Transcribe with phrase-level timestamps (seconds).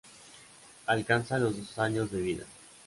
[0.87, 2.45] Alcanza los dos años de vida.